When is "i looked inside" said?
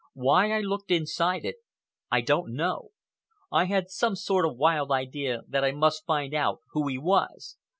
0.51-1.45